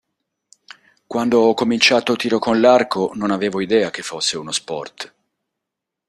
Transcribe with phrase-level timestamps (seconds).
[1.05, 5.13] Quando ho cominciato tiro con l'arco, non avevo idea che fosse uno sport.